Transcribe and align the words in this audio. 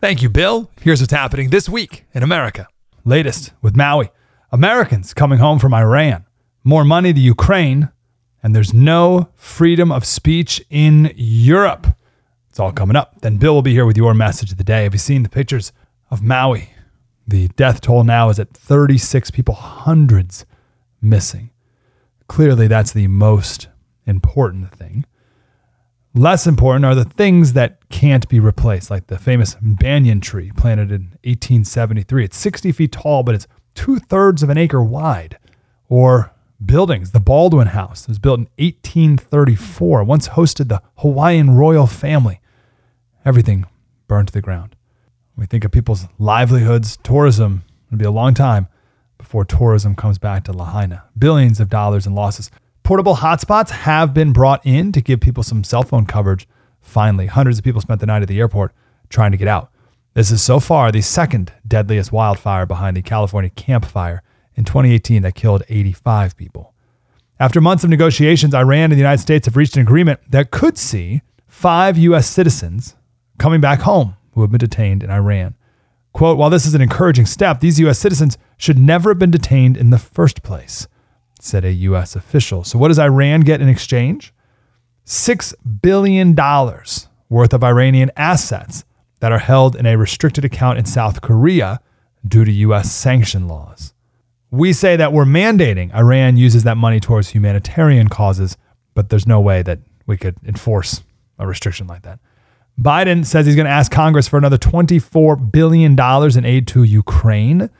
Thank 0.00 0.22
you, 0.22 0.30
Bill. 0.30 0.70
Here's 0.80 1.00
what's 1.00 1.12
happening 1.12 1.50
this 1.50 1.68
week 1.68 2.04
in 2.14 2.22
America. 2.22 2.68
Latest 3.04 3.52
with 3.60 3.74
Maui. 3.74 4.10
Americans 4.52 5.12
coming 5.12 5.40
home 5.40 5.58
from 5.58 5.74
Iran. 5.74 6.24
More 6.62 6.84
money 6.84 7.12
to 7.12 7.18
Ukraine. 7.18 7.88
And 8.40 8.54
there's 8.54 8.72
no 8.72 9.30
freedom 9.34 9.90
of 9.90 10.04
speech 10.04 10.64
in 10.70 11.12
Europe. 11.16 11.88
It's 12.48 12.60
all 12.60 12.70
coming 12.70 12.94
up. 12.94 13.22
Then 13.22 13.38
Bill 13.38 13.54
will 13.54 13.62
be 13.62 13.72
here 13.72 13.86
with 13.86 13.96
your 13.96 14.14
message 14.14 14.52
of 14.52 14.58
the 14.58 14.62
day. 14.62 14.84
Have 14.84 14.94
you 14.94 15.00
seen 15.00 15.24
the 15.24 15.28
pictures 15.28 15.72
of 16.12 16.22
Maui? 16.22 16.70
The 17.26 17.48
death 17.48 17.80
toll 17.80 18.04
now 18.04 18.28
is 18.28 18.38
at 18.38 18.54
36 18.54 19.32
people, 19.32 19.54
hundreds 19.54 20.46
missing. 21.02 21.50
Clearly, 22.28 22.68
that's 22.68 22.92
the 22.92 23.08
most 23.08 23.66
important 24.06 24.72
thing. 24.72 25.06
Less 26.18 26.48
important 26.48 26.84
are 26.84 26.96
the 26.96 27.04
things 27.04 27.52
that 27.52 27.78
can't 27.90 28.28
be 28.28 28.40
replaced, 28.40 28.90
like 28.90 29.06
the 29.06 29.20
famous 29.20 29.56
banyan 29.62 30.20
tree 30.20 30.50
planted 30.50 30.90
in 30.90 31.12
1873. 31.22 32.24
It's 32.24 32.36
60 32.36 32.72
feet 32.72 32.90
tall, 32.90 33.22
but 33.22 33.36
it's 33.36 33.46
two 33.76 34.00
thirds 34.00 34.42
of 34.42 34.50
an 34.50 34.58
acre 34.58 34.82
wide. 34.82 35.38
Or 35.88 36.32
buildings. 36.66 37.12
The 37.12 37.20
Baldwin 37.20 37.68
House 37.68 38.08
was 38.08 38.18
built 38.18 38.40
in 38.40 38.48
1834, 38.56 40.02
once 40.02 40.30
hosted 40.30 40.68
the 40.68 40.82
Hawaiian 40.96 41.50
royal 41.50 41.86
family. 41.86 42.40
Everything 43.24 43.64
burned 44.08 44.26
to 44.26 44.34
the 44.34 44.42
ground. 44.42 44.74
We 45.36 45.46
think 45.46 45.64
of 45.64 45.70
people's 45.70 46.08
livelihoods, 46.18 46.96
tourism, 47.04 47.62
it'll 47.86 47.98
be 47.98 48.04
a 48.04 48.10
long 48.10 48.34
time 48.34 48.66
before 49.18 49.44
tourism 49.44 49.94
comes 49.94 50.18
back 50.18 50.42
to 50.44 50.52
Lahaina. 50.52 51.04
Billions 51.16 51.60
of 51.60 51.68
dollars 51.68 52.08
in 52.08 52.16
losses. 52.16 52.50
Portable 52.88 53.16
hotspots 53.16 53.68
have 53.68 54.14
been 54.14 54.32
brought 54.32 54.64
in 54.64 54.92
to 54.92 55.02
give 55.02 55.20
people 55.20 55.42
some 55.42 55.62
cell 55.62 55.82
phone 55.82 56.06
coverage. 56.06 56.48
Finally, 56.80 57.26
hundreds 57.26 57.58
of 57.58 57.64
people 57.64 57.82
spent 57.82 58.00
the 58.00 58.06
night 58.06 58.22
at 58.22 58.28
the 58.28 58.38
airport 58.40 58.72
trying 59.10 59.30
to 59.30 59.36
get 59.36 59.46
out. 59.46 59.70
This 60.14 60.30
is 60.30 60.40
so 60.40 60.58
far 60.58 60.90
the 60.90 61.02
second 61.02 61.52
deadliest 61.66 62.12
wildfire 62.12 62.64
behind 62.64 62.96
the 62.96 63.02
California 63.02 63.50
Camp 63.50 63.84
Fire 63.84 64.22
in 64.54 64.64
2018 64.64 65.20
that 65.20 65.34
killed 65.34 65.64
85 65.68 66.34
people. 66.38 66.72
After 67.38 67.60
months 67.60 67.84
of 67.84 67.90
negotiations, 67.90 68.54
Iran 68.54 68.84
and 68.84 68.92
the 68.92 68.96
United 68.96 69.20
States 69.20 69.44
have 69.44 69.56
reached 69.58 69.76
an 69.76 69.82
agreement 69.82 70.20
that 70.26 70.50
could 70.50 70.78
see 70.78 71.20
five 71.46 71.98
U.S. 71.98 72.26
citizens 72.26 72.96
coming 73.36 73.60
back 73.60 73.80
home 73.80 74.16
who 74.32 74.40
have 74.40 74.50
been 74.50 74.56
detained 74.56 75.02
in 75.02 75.10
Iran. 75.10 75.56
Quote, 76.14 76.38
while 76.38 76.48
this 76.48 76.64
is 76.64 76.74
an 76.74 76.80
encouraging 76.80 77.26
step, 77.26 77.60
these 77.60 77.78
U.S. 77.80 77.98
citizens 77.98 78.38
should 78.56 78.78
never 78.78 79.10
have 79.10 79.18
been 79.18 79.30
detained 79.30 79.76
in 79.76 79.90
the 79.90 79.98
first 79.98 80.42
place, 80.42 80.88
said 81.40 81.64
a 81.64 81.72
U.S. 81.72 82.16
official. 82.16 82.64
So, 82.64 82.78
what 82.78 82.88
does 82.88 82.98
Iran 82.98 83.42
get 83.42 83.60
in 83.60 83.68
exchange? 83.68 84.32
$6 85.06 85.54
billion 85.80 86.34
worth 87.28 87.54
of 87.54 87.64
Iranian 87.64 88.10
assets 88.16 88.84
that 89.20 89.32
are 89.32 89.38
held 89.38 89.74
in 89.74 89.86
a 89.86 89.96
restricted 89.96 90.44
account 90.44 90.78
in 90.78 90.84
South 90.84 91.22
Korea 91.22 91.80
due 92.26 92.44
to 92.44 92.52
U.S. 92.52 92.92
sanction 92.92 93.48
laws. 93.48 93.94
We 94.50 94.72
say 94.72 94.96
that 94.96 95.12
we're 95.12 95.24
mandating 95.24 95.94
Iran 95.94 96.36
uses 96.36 96.64
that 96.64 96.76
money 96.76 97.00
towards 97.00 97.30
humanitarian 97.30 98.08
causes, 98.08 98.56
but 98.94 99.08
there's 99.10 99.26
no 99.26 99.40
way 99.40 99.62
that 99.62 99.78
we 100.06 100.16
could 100.16 100.36
enforce 100.44 101.02
a 101.38 101.46
restriction 101.46 101.86
like 101.86 102.02
that. 102.02 102.18
Biden 102.80 103.26
says 103.26 103.44
he's 103.44 103.56
going 103.56 103.66
to 103.66 103.72
ask 103.72 103.90
Congress 103.90 104.28
for 104.28 104.38
another 104.38 104.56
$24 104.56 105.50
billion 105.50 105.98
in 105.98 106.44
aid 106.44 106.68
to 106.68 106.84
Ukraine. 106.84 107.70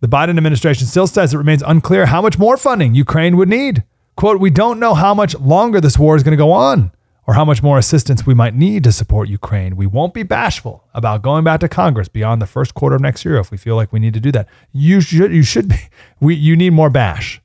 The 0.00 0.08
Biden 0.08 0.36
administration 0.36 0.86
still 0.86 1.06
says 1.06 1.34
it 1.34 1.38
remains 1.38 1.62
unclear 1.66 2.06
how 2.06 2.22
much 2.22 2.38
more 2.38 2.56
funding 2.56 2.94
Ukraine 2.94 3.36
would 3.36 3.48
need. 3.48 3.82
Quote, 4.16 4.40
we 4.40 4.50
don't 4.50 4.78
know 4.78 4.94
how 4.94 5.14
much 5.14 5.38
longer 5.38 5.80
this 5.80 5.98
war 5.98 6.16
is 6.16 6.22
going 6.22 6.32
to 6.32 6.36
go 6.36 6.52
on 6.52 6.92
or 7.26 7.34
how 7.34 7.44
much 7.44 7.62
more 7.62 7.78
assistance 7.78 8.24
we 8.24 8.32
might 8.32 8.54
need 8.54 8.82
to 8.84 8.90
support 8.90 9.28
Ukraine. 9.28 9.76
We 9.76 9.86
won't 9.86 10.14
be 10.14 10.22
bashful 10.22 10.84
about 10.94 11.22
going 11.22 11.44
back 11.44 11.60
to 11.60 11.68
Congress 11.68 12.08
beyond 12.08 12.40
the 12.40 12.46
first 12.46 12.74
quarter 12.74 12.96
of 12.96 13.02
next 13.02 13.24
year 13.24 13.36
if 13.38 13.50
we 13.50 13.58
feel 13.58 13.76
like 13.76 13.92
we 13.92 14.00
need 14.00 14.14
to 14.14 14.20
do 14.20 14.32
that. 14.32 14.48
You 14.72 15.00
should 15.00 15.32
you 15.32 15.42
should 15.42 15.68
be 15.68 15.76
we 16.20 16.34
you 16.34 16.56
need 16.56 16.70
more 16.70 16.90
bash. 16.90 17.42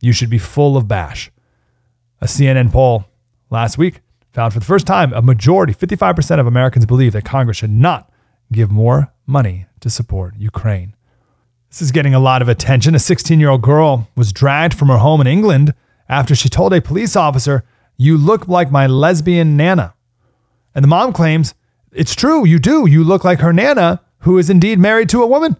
You 0.00 0.12
should 0.12 0.30
be 0.30 0.38
full 0.38 0.76
of 0.76 0.86
bash. 0.86 1.32
A 2.20 2.26
CNN 2.26 2.70
poll 2.70 3.06
last 3.50 3.76
week 3.76 4.00
found 4.32 4.52
for 4.52 4.60
the 4.60 4.64
first 4.64 4.86
time 4.86 5.12
a 5.12 5.22
majority, 5.22 5.72
55% 5.72 6.38
of 6.38 6.46
Americans 6.46 6.86
believe 6.86 7.12
that 7.12 7.24
Congress 7.24 7.56
should 7.56 7.70
not 7.70 8.10
give 8.52 8.70
more 8.70 9.12
money 9.26 9.66
to 9.80 9.90
support 9.90 10.34
Ukraine. 10.36 10.94
This 11.74 11.82
is 11.82 11.90
getting 11.90 12.14
a 12.14 12.20
lot 12.20 12.40
of 12.40 12.48
attention. 12.48 12.94
A 12.94 13.00
16 13.00 13.40
year 13.40 13.48
old 13.48 13.62
girl 13.62 14.08
was 14.14 14.32
dragged 14.32 14.74
from 14.74 14.86
her 14.86 14.98
home 14.98 15.20
in 15.20 15.26
England 15.26 15.74
after 16.08 16.32
she 16.36 16.48
told 16.48 16.72
a 16.72 16.80
police 16.80 17.16
officer, 17.16 17.64
You 17.96 18.16
look 18.16 18.46
like 18.46 18.70
my 18.70 18.86
lesbian 18.86 19.56
Nana. 19.56 19.94
And 20.72 20.84
the 20.84 20.88
mom 20.88 21.12
claims, 21.12 21.52
It's 21.90 22.14
true, 22.14 22.46
you 22.46 22.60
do. 22.60 22.86
You 22.86 23.02
look 23.02 23.24
like 23.24 23.40
her 23.40 23.52
Nana, 23.52 24.00
who 24.18 24.38
is 24.38 24.50
indeed 24.50 24.78
married 24.78 25.08
to 25.08 25.24
a 25.24 25.26
woman. 25.26 25.56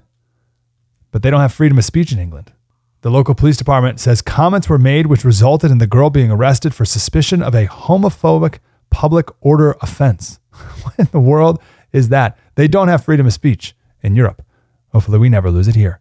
But 1.10 1.24
they 1.24 1.30
don't 1.30 1.40
have 1.40 1.52
freedom 1.52 1.78
of 1.78 1.84
speech 1.84 2.12
in 2.12 2.20
England. 2.20 2.52
The 3.00 3.10
local 3.10 3.34
police 3.34 3.56
department 3.56 3.98
says 3.98 4.22
comments 4.22 4.68
were 4.68 4.78
made 4.78 5.08
which 5.08 5.24
resulted 5.24 5.72
in 5.72 5.78
the 5.78 5.88
girl 5.88 6.10
being 6.10 6.30
arrested 6.30 6.76
for 6.76 6.84
suspicion 6.84 7.42
of 7.42 7.56
a 7.56 7.66
homophobic 7.66 8.60
public 8.88 9.30
order 9.40 9.72
offense. 9.82 10.38
what 10.82 10.94
in 10.96 11.08
the 11.10 11.18
world 11.18 11.60
is 11.92 12.10
that? 12.10 12.38
They 12.54 12.68
don't 12.68 12.86
have 12.86 13.04
freedom 13.04 13.26
of 13.26 13.32
speech 13.32 13.74
in 14.00 14.14
Europe. 14.14 14.44
Hopefully, 14.92 15.18
we 15.18 15.28
never 15.28 15.50
lose 15.50 15.66
it 15.66 15.74
here. 15.74 16.00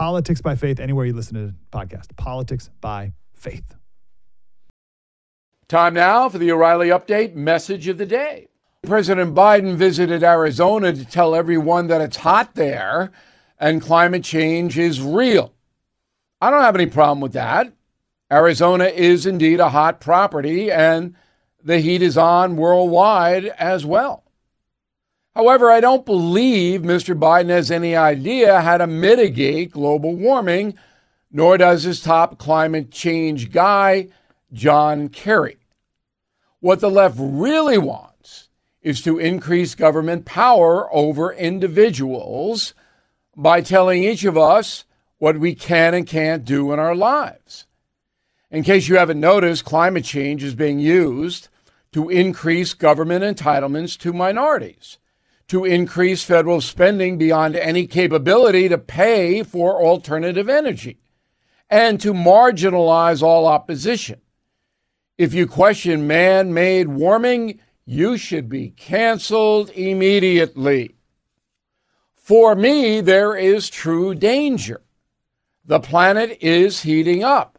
Politics 0.00 0.40
by 0.40 0.54
faith, 0.54 0.80
anywhere 0.80 1.04
you 1.04 1.12
listen 1.12 1.34
to 1.34 1.48
the 1.48 1.54
podcast. 1.70 2.16
Politics 2.16 2.70
by 2.80 3.12
faith. 3.34 3.74
Time 5.68 5.92
now 5.92 6.26
for 6.26 6.38
the 6.38 6.50
O'Reilly 6.50 6.88
Update 6.88 7.34
message 7.34 7.86
of 7.86 7.98
the 7.98 8.06
day. 8.06 8.48
President 8.82 9.34
Biden 9.34 9.76
visited 9.76 10.22
Arizona 10.22 10.94
to 10.94 11.04
tell 11.04 11.34
everyone 11.34 11.88
that 11.88 12.00
it's 12.00 12.16
hot 12.16 12.54
there 12.54 13.12
and 13.58 13.82
climate 13.82 14.24
change 14.24 14.78
is 14.78 15.02
real. 15.02 15.52
I 16.40 16.50
don't 16.50 16.62
have 16.62 16.76
any 16.76 16.86
problem 16.86 17.20
with 17.20 17.34
that. 17.34 17.70
Arizona 18.32 18.86
is 18.86 19.26
indeed 19.26 19.60
a 19.60 19.68
hot 19.68 20.00
property, 20.00 20.72
and 20.72 21.14
the 21.62 21.78
heat 21.78 22.00
is 22.00 22.16
on 22.16 22.56
worldwide 22.56 23.44
as 23.44 23.84
well. 23.84 24.24
However, 25.34 25.70
I 25.70 25.80
don't 25.80 26.04
believe 26.04 26.82
Mr. 26.82 27.18
Biden 27.18 27.50
has 27.50 27.70
any 27.70 27.94
idea 27.94 28.60
how 28.60 28.78
to 28.78 28.86
mitigate 28.86 29.72
global 29.72 30.16
warming, 30.16 30.74
nor 31.30 31.56
does 31.56 31.84
his 31.84 32.02
top 32.02 32.38
climate 32.38 32.90
change 32.90 33.52
guy, 33.52 34.08
John 34.52 35.08
Kerry. 35.08 35.58
What 36.58 36.80
the 36.80 36.90
left 36.90 37.16
really 37.18 37.78
wants 37.78 38.48
is 38.82 39.00
to 39.02 39.18
increase 39.18 39.74
government 39.74 40.24
power 40.24 40.92
over 40.92 41.32
individuals 41.32 42.74
by 43.36 43.60
telling 43.60 44.02
each 44.02 44.24
of 44.24 44.36
us 44.36 44.84
what 45.18 45.38
we 45.38 45.54
can 45.54 45.94
and 45.94 46.06
can't 46.06 46.44
do 46.44 46.72
in 46.72 46.78
our 46.78 46.94
lives. 46.94 47.66
In 48.50 48.64
case 48.64 48.88
you 48.88 48.96
haven't 48.96 49.20
noticed, 49.20 49.64
climate 49.64 50.04
change 50.04 50.42
is 50.42 50.54
being 50.54 50.80
used 50.80 51.48
to 51.92 52.08
increase 52.08 52.74
government 52.74 53.22
entitlements 53.22 53.96
to 53.98 54.12
minorities, 54.12 54.98
to 55.50 55.64
increase 55.64 56.22
federal 56.22 56.60
spending 56.60 57.18
beyond 57.18 57.56
any 57.56 57.84
capability 57.84 58.68
to 58.68 58.78
pay 58.78 59.42
for 59.42 59.82
alternative 59.82 60.48
energy, 60.48 61.00
and 61.68 62.00
to 62.00 62.12
marginalize 62.12 63.20
all 63.20 63.46
opposition. 63.48 64.20
If 65.18 65.34
you 65.34 65.48
question 65.48 66.06
man 66.06 66.54
made 66.54 66.86
warming, 66.86 67.58
you 67.84 68.16
should 68.16 68.48
be 68.48 68.70
canceled 68.70 69.70
immediately. 69.70 70.94
For 72.14 72.54
me, 72.54 73.00
there 73.00 73.34
is 73.34 73.68
true 73.68 74.14
danger. 74.14 74.82
The 75.64 75.80
planet 75.80 76.38
is 76.40 76.82
heating 76.82 77.24
up, 77.24 77.58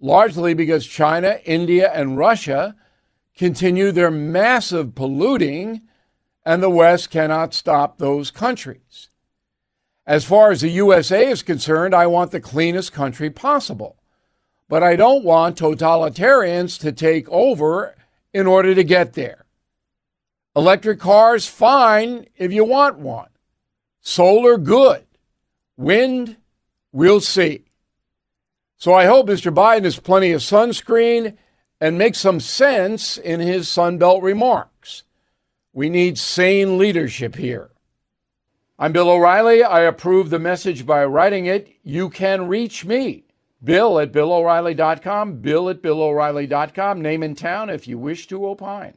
largely 0.00 0.52
because 0.52 0.84
China, 0.84 1.38
India, 1.44 1.92
and 1.94 2.18
Russia 2.18 2.74
continue 3.36 3.92
their 3.92 4.10
massive 4.10 4.96
polluting, 4.96 5.82
and 6.44 6.62
the 6.62 6.70
West 6.70 7.10
cannot 7.10 7.54
stop 7.54 7.98
those 7.98 8.30
countries. 8.30 9.08
As 10.06 10.24
far 10.24 10.50
as 10.50 10.60
the 10.60 10.68
USA 10.68 11.28
is 11.28 11.42
concerned, 11.42 11.94
I 11.94 12.06
want 12.06 12.30
the 12.30 12.40
cleanest 12.40 12.92
country 12.92 13.30
possible. 13.30 13.96
But 14.68 14.82
I 14.82 14.96
don't 14.96 15.24
want 15.24 15.58
totalitarians 15.58 16.78
to 16.80 16.92
take 16.92 17.28
over 17.28 17.94
in 18.32 18.46
order 18.46 18.74
to 18.74 18.84
get 18.84 19.14
there. 19.14 19.46
Electric 20.56 21.00
cars, 21.00 21.46
fine 21.46 22.26
if 22.36 22.52
you 22.52 22.64
want 22.64 22.98
one. 22.98 23.28
Solar, 24.00 24.58
good. 24.58 25.04
Wind, 25.76 26.36
we'll 26.92 27.20
see. 27.20 27.64
So 28.76 28.92
I 28.92 29.06
hope 29.06 29.26
Mr. 29.26 29.52
Biden 29.52 29.84
has 29.84 29.98
plenty 29.98 30.32
of 30.32 30.42
sunscreen 30.42 31.36
and 31.80 31.98
makes 31.98 32.18
some 32.18 32.40
sense 32.40 33.16
in 33.16 33.40
his 33.40 33.66
Sunbelt 33.66 34.22
remarks. 34.22 34.73
We 35.74 35.90
need 35.90 36.18
sane 36.18 36.78
leadership 36.78 37.34
here. 37.34 37.72
I'm 38.78 38.92
Bill 38.92 39.10
O'Reilly. 39.10 39.64
I 39.64 39.80
approve 39.80 40.30
the 40.30 40.38
message 40.38 40.86
by 40.86 41.04
writing 41.04 41.46
it. 41.46 41.68
You 41.82 42.10
can 42.10 42.46
reach 42.46 42.84
me, 42.84 43.24
Bill 43.62 43.98
at 43.98 44.12
BillO'Reilly.com, 44.12 45.38
Bill 45.40 45.68
at 45.68 45.82
BillO'Reilly.com, 45.82 47.02
name 47.02 47.24
and 47.24 47.36
town 47.36 47.70
if 47.70 47.88
you 47.88 47.98
wish 47.98 48.28
to 48.28 48.46
opine. 48.46 48.94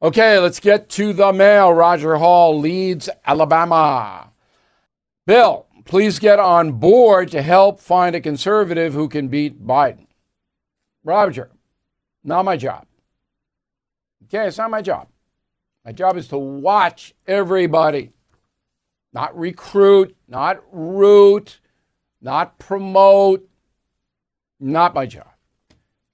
Okay, 0.00 0.38
let's 0.38 0.60
get 0.60 0.88
to 0.90 1.12
the 1.12 1.32
mail. 1.32 1.72
Roger 1.72 2.14
Hall 2.14 2.56
Leeds, 2.56 3.08
Alabama. 3.24 4.30
Bill, 5.26 5.66
please 5.86 6.20
get 6.20 6.38
on 6.38 6.72
board 6.72 7.32
to 7.32 7.42
help 7.42 7.80
find 7.80 8.14
a 8.14 8.20
conservative 8.20 8.94
who 8.94 9.08
can 9.08 9.26
beat 9.26 9.60
Biden. 9.66 10.06
Roger, 11.02 11.50
not 12.22 12.44
my 12.44 12.56
job. 12.56 12.86
Okay, 14.26 14.46
it's 14.46 14.58
not 14.58 14.70
my 14.70 14.82
job. 14.82 15.08
My 15.86 15.92
job 15.92 16.16
is 16.16 16.26
to 16.28 16.38
watch 16.38 17.14
everybody, 17.28 18.10
not 19.12 19.38
recruit, 19.38 20.16
not 20.26 20.60
root, 20.72 21.60
not 22.20 22.58
promote. 22.58 23.48
Not 24.58 24.94
my 24.94 25.06
job. 25.06 25.28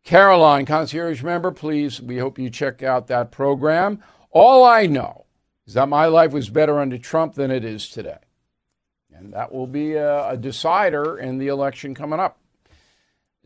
Caroline, 0.04 0.66
concierge 0.66 1.22
member, 1.22 1.52
please, 1.52 2.02
we 2.02 2.18
hope 2.18 2.38
you 2.38 2.50
check 2.50 2.82
out 2.82 3.06
that 3.06 3.30
program. 3.30 4.02
All 4.30 4.62
I 4.62 4.86
know 4.86 5.24
is 5.66 5.72
that 5.72 5.88
my 5.88 6.04
life 6.04 6.32
was 6.32 6.50
better 6.50 6.78
under 6.78 6.98
Trump 6.98 7.34
than 7.34 7.50
it 7.50 7.64
is 7.64 7.88
today. 7.88 8.18
And 9.10 9.32
that 9.32 9.54
will 9.54 9.68
be 9.68 9.94
a, 9.94 10.30
a 10.30 10.36
decider 10.36 11.16
in 11.16 11.38
the 11.38 11.48
election 11.48 11.94
coming 11.94 12.20
up. 12.20 12.41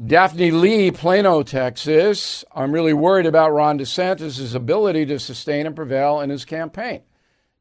Daphne 0.05 0.51
Lee, 0.51 0.91
Plano, 0.91 1.43
Texas. 1.43 2.45
I'm 2.55 2.71
really 2.71 2.93
worried 2.93 3.25
about 3.25 3.55
Ron 3.55 3.79
DeSantis' 3.79 4.55
ability 4.55 5.07
to 5.07 5.19
sustain 5.19 5.65
and 5.65 5.75
prevail 5.75 6.21
in 6.21 6.29
his 6.29 6.45
campaign. 6.45 7.01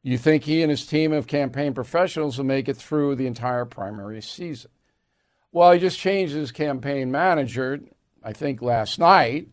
You 0.02 0.18
think 0.18 0.44
he 0.44 0.60
and 0.60 0.70
his 0.70 0.86
team 0.86 1.14
of 1.14 1.26
campaign 1.26 1.72
professionals 1.72 2.36
will 2.36 2.44
make 2.44 2.68
it 2.68 2.76
through 2.76 3.14
the 3.14 3.26
entire 3.26 3.64
primary 3.64 4.20
season? 4.20 4.70
Well, 5.50 5.72
he 5.72 5.80
just 5.80 5.98
changed 5.98 6.34
his 6.34 6.52
campaign 6.52 7.10
manager, 7.10 7.80
I 8.22 8.34
think, 8.34 8.60
last 8.60 8.98
night. 8.98 9.48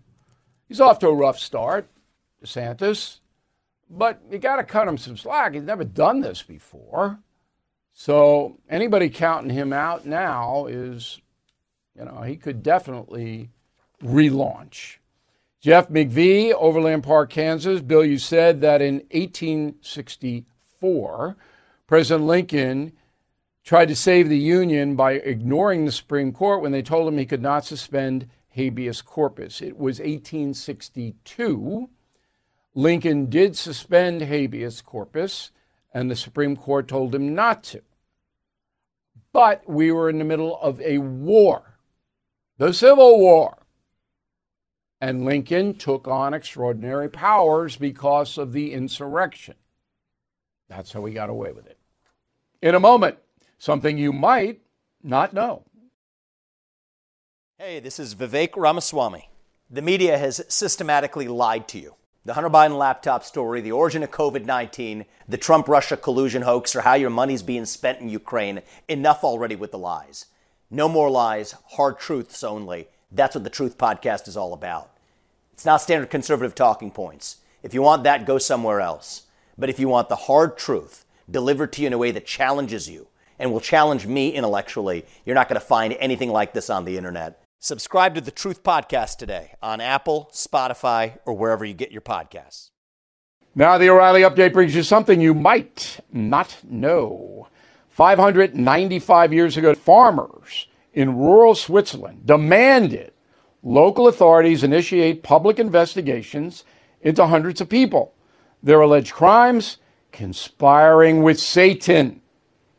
He's 0.67 0.81
off 0.81 0.99
to 0.99 1.07
a 1.07 1.15
rough 1.15 1.39
start, 1.39 1.89
DeSantis, 2.43 3.21
but 3.89 4.21
you 4.29 4.39
got 4.39 4.57
to 4.57 4.63
cut 4.65 4.89
him 4.89 4.97
some 4.97 5.15
slack. 5.15 5.53
He's 5.53 5.63
never 5.63 5.85
done 5.85 6.19
this 6.19 6.43
before. 6.43 7.19
So 7.93 8.59
anybody 8.69 9.09
counting 9.09 9.51
him 9.51 9.71
out 9.71 10.05
now 10.05 10.65
is, 10.65 11.21
you 11.97 12.05
know, 12.05 12.21
he 12.21 12.35
could 12.35 12.61
definitely 12.63 13.49
relaunch. 14.03 14.97
Jeff 15.61 15.89
McVee, 15.89 16.53
Overland 16.53 17.03
Park, 17.03 17.29
Kansas. 17.29 17.81
Bill, 17.81 18.03
you 18.03 18.17
said 18.17 18.61
that 18.61 18.81
in 18.81 18.95
1864, 19.11 21.37
President 21.87 22.27
Lincoln 22.27 22.91
tried 23.63 23.87
to 23.87 23.95
save 23.95 24.27
the 24.27 24.37
Union 24.37 24.95
by 24.95 25.13
ignoring 25.13 25.85
the 25.85 25.91
Supreme 25.91 26.33
Court 26.33 26.61
when 26.61 26.73
they 26.73 26.81
told 26.81 27.07
him 27.07 27.17
he 27.17 27.25
could 27.25 27.41
not 27.41 27.65
suspend 27.65 28.27
habeas 28.49 29.01
corpus. 29.01 29.61
It 29.61 29.77
was 29.77 29.99
1862. 29.99 31.89
Lincoln 32.75 33.29
did 33.29 33.55
suspend 33.55 34.21
habeas 34.21 34.81
corpus, 34.81 35.51
and 35.93 36.11
the 36.11 36.15
Supreme 36.15 36.57
Court 36.57 36.87
told 36.87 37.15
him 37.15 37.33
not 37.33 37.63
to. 37.63 37.81
But 39.31 39.67
we 39.67 39.91
were 39.91 40.09
in 40.09 40.19
the 40.19 40.25
middle 40.25 40.59
of 40.61 40.81
a 40.81 40.97
war, 40.97 41.72
the 42.57 42.73
Civil 42.73 43.19
War. 43.19 43.57
And 45.01 45.25
Lincoln 45.25 45.75
took 45.75 46.07
on 46.07 46.33
extraordinary 46.33 47.09
powers 47.09 47.75
because 47.75 48.37
of 48.37 48.53
the 48.53 48.71
insurrection. 48.73 49.55
That's 50.69 50.93
how 50.93 51.03
he 51.05 51.13
got 51.13 51.29
away 51.29 51.51
with 51.51 51.67
it. 51.67 51.77
In 52.61 52.73
a 52.73 52.79
moment, 52.79 53.17
something 53.57 53.97
you 53.97 54.13
might 54.13 54.61
not 55.03 55.33
know. 55.33 55.65
Hey, 57.57 57.79
this 57.79 57.99
is 57.99 58.15
Vivek 58.15 58.55
Ramaswamy. 58.55 59.29
The 59.69 59.81
media 59.81 60.17
has 60.17 60.43
systematically 60.47 61.27
lied 61.27 61.67
to 61.69 61.79
you. 61.79 61.95
The 62.25 62.35
Hunter 62.35 62.49
Biden 62.49 62.77
laptop 62.77 63.25
story, 63.25 63.59
the 63.59 63.73
origin 63.73 64.03
of 64.03 64.11
COVID 64.11 64.45
19, 64.45 65.05
the 65.27 65.37
Trump 65.37 65.67
Russia 65.67 65.97
collusion 65.97 66.43
hoax, 66.43 66.75
or 66.75 66.81
how 66.81 66.93
your 66.93 67.09
money's 67.09 67.43
being 67.43 67.65
spent 67.65 67.99
in 67.99 68.07
Ukraine. 68.07 68.61
Enough 68.87 69.25
already 69.25 69.57
with 69.57 69.71
the 69.71 69.77
lies. 69.77 70.27
No 70.73 70.89
more 70.89 71.11
lies, 71.11 71.53
hard 71.73 71.99
truths 71.99 72.43
only. 72.43 72.87
That's 73.11 73.35
what 73.35 73.43
the 73.43 73.51
Truth 73.51 73.77
Podcast 73.77 74.27
is 74.27 74.35
all 74.35 74.53
about. 74.53 74.89
It's 75.51 75.65
not 75.65 75.83
standard 75.83 76.09
conservative 76.09 76.55
talking 76.55 76.89
points. 76.89 77.37
If 77.61 77.75
you 77.75 77.83
want 77.83 78.03
that, 78.05 78.25
go 78.25 78.39
somewhere 78.39 78.81
else. 78.81 79.27
But 79.55 79.69
if 79.69 79.79
you 79.79 79.87
want 79.87 80.09
the 80.09 80.15
hard 80.15 80.57
truth 80.57 81.05
delivered 81.29 81.73
to 81.73 81.81
you 81.81 81.87
in 81.87 81.93
a 81.93 81.99
way 81.99 82.09
that 82.09 82.25
challenges 82.25 82.89
you 82.89 83.05
and 83.37 83.51
will 83.51 83.59
challenge 83.59 84.07
me 84.07 84.29
intellectually, 84.31 85.05
you're 85.25 85.35
not 85.35 85.47
going 85.47 85.61
to 85.61 85.65
find 85.65 85.93
anything 85.99 86.31
like 86.31 86.53
this 86.53 86.71
on 86.71 86.85
the 86.85 86.97
internet. 86.97 87.43
Subscribe 87.59 88.15
to 88.15 88.21
the 88.21 88.31
Truth 88.31 88.63
Podcast 88.63 89.17
today 89.17 89.53
on 89.61 89.79
Apple, 89.79 90.31
Spotify, 90.33 91.19
or 91.23 91.35
wherever 91.35 91.63
you 91.63 91.75
get 91.75 91.91
your 91.91 92.01
podcasts. 92.01 92.71
Now, 93.53 93.77
the 93.77 93.91
O'Reilly 93.91 94.21
update 94.21 94.53
brings 94.53 94.73
you 94.73 94.81
something 94.81 95.21
you 95.21 95.35
might 95.35 95.99
not 96.11 96.57
know. 96.63 97.47
595 97.93 99.33
years 99.33 99.55
ago, 99.55 99.75
farmers 99.75 100.65
in 100.95 101.15
rural 101.15 101.53
Switzerland 101.53 102.25
demanded 102.25 103.13
local 103.61 104.07
authorities 104.07 104.63
initiate 104.63 105.21
public 105.21 105.59
investigations 105.59 106.63
into 107.01 107.27
hundreds 107.27 107.61
of 107.61 107.69
people. 107.69 108.15
Their 108.63 108.81
alleged 108.81 109.13
crimes 109.13 109.77
conspiring 110.11 111.21
with 111.21 111.39
Satan. 111.39 112.21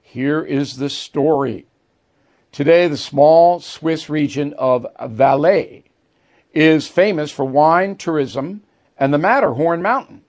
Here 0.03 0.43
is 0.43 0.79
the 0.79 0.91
story. 0.91 1.67
Today, 2.51 2.89
the 2.89 2.97
small 2.97 3.61
Swiss 3.61 4.11
region 4.11 4.53
of 4.59 4.85
Valais 5.01 5.85
is 6.53 6.89
famous 6.89 7.31
for 7.31 7.45
wine, 7.45 7.95
tourism, 7.95 8.65
and 8.99 9.15
the 9.15 9.19
Matterhorn 9.19 9.81
mountain. 9.81 10.23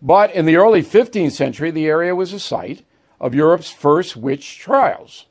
But 0.00 0.34
in 0.34 0.44
the 0.44 0.56
early 0.56 0.82
15th 0.82 1.32
century, 1.32 1.70
the 1.70 1.86
area 1.86 2.16
was 2.16 2.32
a 2.32 2.40
site 2.40 2.84
of 3.22 3.34
Europe's 3.34 3.70
first 3.70 4.16
witch 4.16 4.58
trials. 4.58 5.26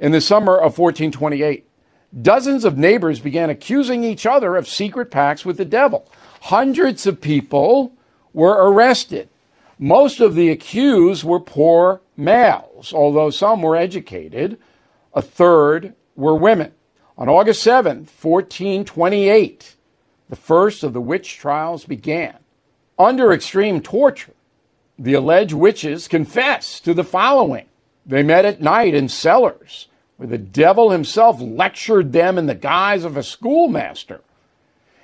In 0.00 0.10
the 0.10 0.20
summer 0.20 0.54
of 0.56 0.78
1428, 0.78 1.68
dozens 2.22 2.64
of 2.64 2.78
neighbors 2.78 3.20
began 3.20 3.50
accusing 3.50 4.02
each 4.02 4.26
other 4.26 4.56
of 4.56 4.66
secret 4.66 5.10
pacts 5.10 5.44
with 5.44 5.58
the 5.58 5.64
devil. 5.64 6.10
Hundreds 6.40 7.06
of 7.06 7.20
people 7.20 7.92
were 8.32 8.68
arrested. 8.68 9.28
Most 9.78 10.20
of 10.20 10.34
the 10.34 10.48
accused 10.48 11.22
were 11.22 11.38
poor 11.38 12.00
males, 12.16 12.92
although 12.94 13.30
some 13.30 13.62
were 13.62 13.76
educated. 13.76 14.58
A 15.14 15.22
third 15.22 15.94
were 16.16 16.34
women. 16.34 16.72
On 17.18 17.28
August 17.28 17.62
7, 17.62 17.98
1428, 17.98 19.76
the 20.30 20.36
first 20.36 20.82
of 20.82 20.94
the 20.94 21.00
witch 21.00 21.36
trials 21.36 21.84
began. 21.84 22.36
Under 22.98 23.32
extreme 23.32 23.82
torture, 23.82 24.34
the 25.02 25.14
alleged 25.14 25.52
witches 25.52 26.06
confessed 26.06 26.84
to 26.84 26.94
the 26.94 27.02
following. 27.02 27.66
They 28.06 28.22
met 28.22 28.44
at 28.44 28.60
night 28.60 28.94
in 28.94 29.08
cellars 29.08 29.88
where 30.16 30.28
the 30.28 30.38
devil 30.38 30.90
himself 30.90 31.40
lectured 31.40 32.12
them 32.12 32.38
in 32.38 32.46
the 32.46 32.54
guise 32.54 33.02
of 33.04 33.16
a 33.16 33.24
schoolmaster. 33.24 34.20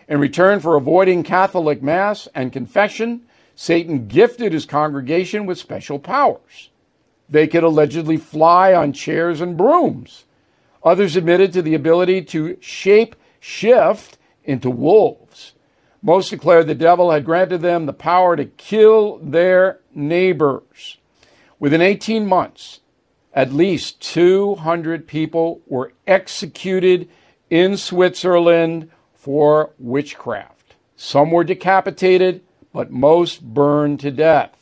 In 0.09 0.21
return 0.21 0.61
for 0.61 0.76
avoiding 0.76 1.25
Catholic 1.25 1.83
Mass 1.83 2.28
and 2.33 2.52
confession, 2.52 3.23
Satan 3.57 4.07
gifted 4.07 4.52
his 4.52 4.67
congregation 4.67 5.47
with 5.47 5.59
special 5.59 5.99
powers. 5.99 6.71
They 7.28 7.49
could 7.49 7.64
allegedly 7.64 8.17
fly 8.17 8.73
on 8.73 8.93
chairs 8.93 9.40
and 9.40 9.57
brooms. 9.57 10.26
Others 10.85 11.17
admitted 11.17 11.52
to 11.55 11.62
the 11.62 11.75
ability 11.75 12.23
to 12.26 12.57
shape 12.61 13.17
shift 13.40 14.17
into 14.45 14.71
wolves. 14.71 15.55
Most 16.02 16.31
declared 16.31 16.67
the 16.67 16.75
devil 16.75 17.11
had 17.11 17.25
granted 17.25 17.59
them 17.59 17.87
the 17.87 17.93
power 17.93 18.37
to 18.37 18.45
kill 18.45 19.19
their 19.19 19.81
neighbors. 19.95 20.99
Within 21.59 21.83
18 21.83 22.26
months, 22.26 22.81
at 23.35 23.52
least 23.52 24.00
200 24.00 25.07
people 25.07 25.61
were 25.67 25.93
executed 26.07 27.09
in 27.50 27.76
Switzerland 27.76 28.90
for 29.14 29.71
witchcraft. 29.78 30.76
Some 30.97 31.31
were 31.31 31.45
decapitated, 31.45 32.43
but 32.73 32.90
most 32.90 33.43
burned 33.43 34.00
to 34.00 34.11
death. 34.11 34.57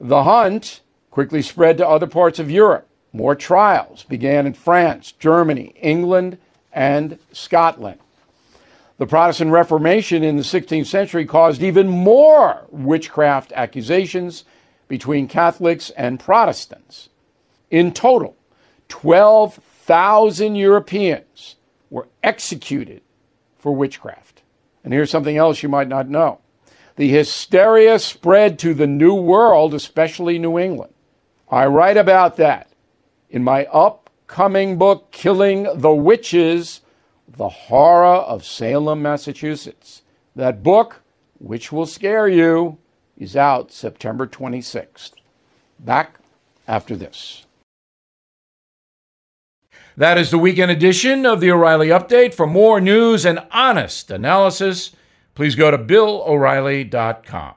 The 0.00 0.24
hunt 0.24 0.80
quickly 1.10 1.42
spread 1.42 1.78
to 1.78 1.88
other 1.88 2.06
parts 2.06 2.38
of 2.38 2.50
Europe. 2.50 2.88
More 3.12 3.34
trials 3.34 4.04
began 4.04 4.46
in 4.46 4.54
France, 4.54 5.12
Germany, 5.12 5.74
England, 5.80 6.38
and 6.72 7.18
Scotland. 7.32 8.00
The 8.98 9.06
Protestant 9.06 9.50
Reformation 9.50 10.22
in 10.22 10.36
the 10.36 10.42
16th 10.42 10.86
century 10.86 11.24
caused 11.24 11.62
even 11.62 11.88
more 11.88 12.66
witchcraft 12.70 13.52
accusations 13.52 14.44
between 14.86 15.26
Catholics 15.26 15.90
and 15.90 16.20
Protestants. 16.20 17.08
In 17.70 17.92
total, 17.92 18.36
12,000 18.88 20.54
Europeans 20.54 21.56
were 21.88 22.08
executed 22.22 23.00
for 23.58 23.74
witchcraft. 23.74 24.42
And 24.84 24.92
here's 24.92 25.10
something 25.10 25.36
else 25.36 25.62
you 25.62 25.68
might 25.68 25.88
not 25.88 26.08
know 26.08 26.40
the 26.96 27.08
hysteria 27.08 27.98
spread 27.98 28.58
to 28.58 28.74
the 28.74 28.86
New 28.86 29.14
World, 29.14 29.72
especially 29.72 30.38
New 30.38 30.58
England. 30.58 30.92
I 31.50 31.64
write 31.64 31.96
about 31.96 32.36
that 32.36 32.70
in 33.30 33.42
my 33.42 33.64
upcoming 33.66 34.76
book, 34.76 35.10
Killing 35.10 35.66
the 35.74 35.94
Witches 35.94 36.81
The 37.36 37.48
Horror 37.48 38.16
of 38.16 38.44
Salem, 38.44 39.02
Massachusetts. 39.02 40.02
That 40.36 40.62
book, 40.62 41.02
which 41.38 41.72
will 41.72 41.86
scare 41.86 42.28
you, 42.28 42.78
is 43.16 43.36
out 43.36 43.72
September 43.72 44.26
26th. 44.26 45.12
Back 45.78 46.18
after 46.68 46.94
this. 46.94 47.46
That 49.96 50.18
is 50.18 50.30
the 50.30 50.38
weekend 50.38 50.70
edition 50.70 51.26
of 51.26 51.40
the 51.40 51.50
O'Reilly 51.50 51.88
Update. 51.88 52.34
For 52.34 52.46
more 52.46 52.80
news 52.80 53.24
and 53.24 53.40
honest 53.50 54.10
analysis, 54.10 54.92
please 55.34 55.54
go 55.54 55.70
to 55.70 55.78
BillO'Reilly.com. 55.78 57.54